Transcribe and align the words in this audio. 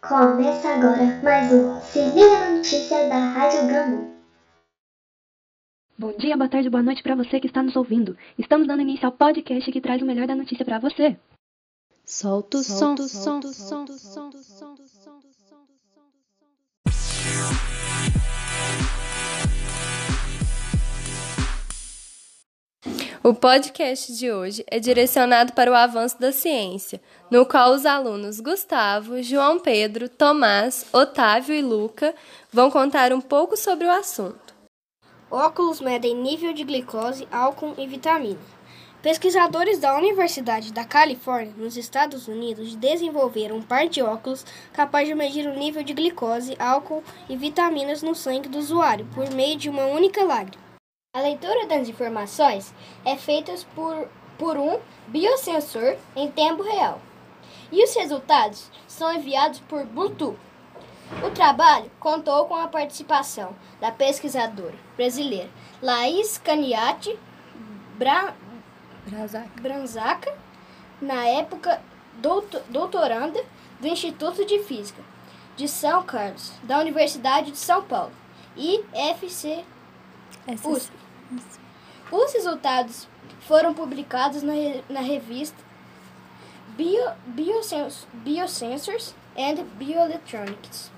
Começa 0.00 0.68
agora 0.68 1.20
mais 1.22 1.52
um 1.52 1.78
Se 1.82 1.98
Liga 1.98 2.40
na 2.40 2.56
Notícia 2.56 3.08
da 3.10 3.18
Rádio 3.18 3.66
Gama. 3.68 4.16
Bom 5.98 6.12
dia, 6.16 6.34
boa 6.34 6.48
tarde, 6.48 6.70
boa 6.70 6.82
noite 6.82 7.02
para 7.02 7.14
você 7.14 7.38
que 7.38 7.46
está 7.46 7.62
nos 7.62 7.76
ouvindo. 7.76 8.16
Estamos 8.38 8.66
dando 8.66 8.80
início 8.80 9.04
ao 9.04 9.12
podcast 9.12 9.70
que 9.70 9.80
traz 9.82 10.00
o 10.00 10.06
melhor 10.06 10.26
da 10.26 10.34
notícia 10.34 10.64
para 10.64 10.78
você. 10.78 11.18
Solta 12.06 12.56
o 12.56 12.62
som, 12.62 12.96
som, 12.96 13.06
som, 13.06 13.42
som, 13.42 13.86
som, 13.86 14.32
som, 14.32 14.76
som. 14.86 15.45
O 23.28 23.34
podcast 23.34 24.16
de 24.16 24.30
hoje 24.30 24.64
é 24.68 24.78
direcionado 24.78 25.52
para 25.52 25.68
o 25.68 25.74
avanço 25.74 26.16
da 26.20 26.30
ciência, 26.30 27.00
no 27.28 27.44
qual 27.44 27.72
os 27.72 27.84
alunos 27.84 28.38
Gustavo, 28.38 29.20
João 29.20 29.58
Pedro, 29.58 30.08
Tomás, 30.08 30.86
Otávio 30.92 31.52
e 31.52 31.60
Luca 31.60 32.14
vão 32.52 32.70
contar 32.70 33.12
um 33.12 33.20
pouco 33.20 33.56
sobre 33.56 33.84
o 33.84 33.90
assunto. 33.90 34.54
Óculos 35.28 35.80
medem 35.80 36.14
nível 36.14 36.52
de 36.52 36.62
glicose, 36.62 37.26
álcool 37.32 37.74
e 37.76 37.84
vitamina. 37.88 38.38
Pesquisadores 39.02 39.80
da 39.80 39.96
Universidade 39.96 40.72
da 40.72 40.84
Califórnia, 40.84 41.52
nos 41.56 41.76
Estados 41.76 42.28
Unidos, 42.28 42.76
desenvolveram 42.76 43.56
um 43.56 43.62
par 43.62 43.88
de 43.88 44.00
óculos 44.00 44.46
capaz 44.72 45.08
de 45.08 45.16
medir 45.16 45.48
o 45.48 45.58
nível 45.58 45.82
de 45.82 45.94
glicose, 45.94 46.54
álcool 46.60 47.02
e 47.28 47.36
vitaminas 47.36 48.04
no 48.04 48.14
sangue 48.14 48.48
do 48.48 48.58
usuário 48.58 49.04
por 49.16 49.28
meio 49.30 49.56
de 49.56 49.68
uma 49.68 49.84
única 49.86 50.22
lágrima. 50.22 50.65
A 51.16 51.20
leitura 51.20 51.66
das 51.66 51.88
informações 51.88 52.74
é 53.02 53.16
feita 53.16 53.50
por, 53.74 54.06
por 54.36 54.58
um 54.58 54.78
biosensor 55.08 55.96
em 56.14 56.30
tempo 56.30 56.62
real 56.62 57.00
e 57.72 57.82
os 57.82 57.94
resultados 57.96 58.70
são 58.86 59.10
enviados 59.14 59.60
por 59.60 59.86
Bluetooth. 59.86 60.36
O 61.26 61.30
trabalho 61.30 61.90
contou 61.98 62.44
com 62.44 62.54
a 62.54 62.68
participação 62.68 63.56
da 63.80 63.90
pesquisadora 63.90 64.74
brasileira 64.94 65.48
Laís 65.80 66.36
Caniati 66.36 67.18
Bra... 67.96 68.34
Branzaca, 69.58 70.36
na 71.00 71.26
época 71.28 71.80
doutor... 72.18 72.62
doutoranda 72.68 73.42
do 73.80 73.88
Instituto 73.88 74.44
de 74.44 74.58
Física 74.64 75.02
de 75.56 75.66
São 75.66 76.02
Carlos, 76.02 76.52
da 76.62 76.78
Universidade 76.78 77.52
de 77.52 77.56
São 77.56 77.82
Paulo, 77.82 78.12
e 78.54 78.84
FC 78.92 79.64
USP. 80.62 81.05
Os 82.10 82.32
resultados 82.32 83.08
foram 83.40 83.74
publicados 83.74 84.42
na, 84.42 84.52
na 84.88 85.00
revista 85.00 85.56
Bio, 86.76 87.02
Biosens 87.26 88.06
Biosensors 88.12 89.14
and 89.36 89.64
Bioelectronics. 89.76 90.92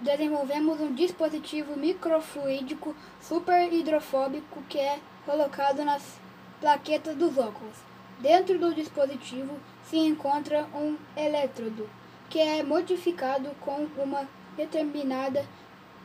Desenvolvemos 0.00 0.80
um 0.80 0.92
dispositivo 0.92 1.76
microfluídico 1.76 2.94
super 3.20 3.72
hidrofóbico 3.72 4.62
que 4.68 4.78
é 4.78 4.98
colocado 5.24 5.84
nas 5.84 6.20
plaquetas 6.60 7.16
dos 7.16 7.38
óculos. 7.38 7.76
Dentro 8.18 8.58
do 8.58 8.74
dispositivo 8.74 9.58
se 9.84 9.96
encontra 9.96 10.66
um 10.74 10.98
elétrodo 11.16 11.88
que 12.28 12.40
é 12.40 12.62
modificado 12.62 13.50
com 13.60 13.86
uma 13.96 14.28
determinada 14.56 15.46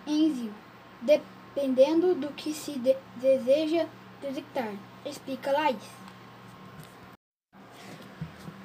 enzima 0.06 0.68
dependendo 1.58 2.14
do 2.14 2.28
que 2.34 2.54
se 2.54 2.78
de 2.78 2.96
deseja 3.16 3.88
detectar, 4.22 4.76
explica 5.04 5.52
Laís. 5.52 5.82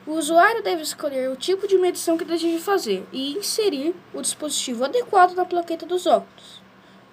O 0.07 0.13
usuário 0.13 0.63
deve 0.63 0.83
escolher 0.83 1.31
o 1.31 1.37
tipo 1.37 1.67
de 1.67 1.79
medição 1.79 2.19
que 2.19 2.25
deseja 2.25 2.63
fazer 2.63 3.09
e 3.11 3.33
inserir 3.33 3.95
o 4.13 4.21
dispositivo 4.21 4.85
adequado 4.85 5.35
na 5.35 5.47
plaqueta 5.47 5.87
dos 5.87 6.07
óculos. 6.07 6.61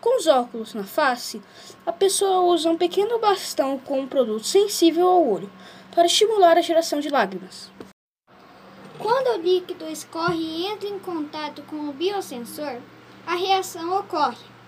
Com 0.01 0.17
os 0.17 0.27
óculos 0.27 0.73
na 0.73 0.83
face, 0.83 1.41
a 1.85 1.93
pessoa 1.93 2.41
usa 2.41 2.69
um 2.69 2.77
pequeno 2.77 3.17
bastão 3.17 3.79
com 3.79 4.01
um 4.01 4.07
produto 4.07 4.45
sensível 4.45 5.07
ao 5.07 5.25
olho 5.25 5.49
para 5.95 6.07
estimular 6.07 6.57
a 6.57 6.61
geração 6.61 6.99
de 6.99 7.09
lágrimas. 7.09 7.71
Quando 8.97 9.39
o 9.39 9.41
líquido 9.41 9.87
escorre 9.87 10.43
e 10.43 10.65
entra 10.65 10.89
em 10.89 10.99
contato 10.99 11.61
com 11.63 11.87
o 11.87 11.93
biosensor, 11.93 12.79
a 13.25 13.35
reação 13.35 13.97
ocorre. 13.97 14.58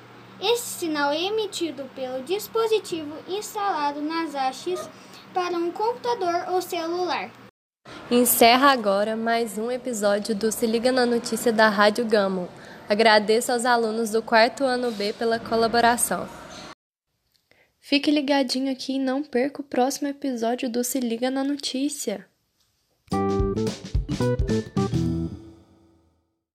Esse 0.41 0.79
sinal 0.79 1.11
é 1.11 1.21
emitido 1.21 1.87
pelo 1.93 2.23
dispositivo 2.23 3.15
instalado 3.27 4.01
nas 4.01 4.33
hastes 4.33 4.79
para 5.31 5.55
um 5.55 5.69
computador 5.71 6.51
ou 6.51 6.59
celular. 6.59 7.31
Encerra 8.09 8.71
agora 8.71 9.15
mais 9.15 9.59
um 9.59 9.69
episódio 9.69 10.33
do 10.33 10.51
Se 10.51 10.65
Liga 10.65 10.91
na 10.91 11.05
Notícia 11.05 11.53
da 11.53 11.69
Rádio 11.69 12.05
Gamo. 12.05 12.49
Agradeço 12.89 13.51
aos 13.51 13.65
alunos 13.65 14.09
do 14.09 14.23
quarto 14.23 14.63
ano 14.63 14.91
B 14.91 15.13
pela 15.13 15.39
colaboração. 15.39 16.27
Fique 17.79 18.09
ligadinho 18.09 18.71
aqui 18.71 18.93
e 18.93 18.99
não 18.99 19.21
perca 19.21 19.61
o 19.61 19.63
próximo 19.63 20.07
episódio 20.07 20.67
do 20.67 20.83
Se 20.83 20.99
Liga 20.99 21.29
na 21.29 21.43
Notícia. 21.43 22.25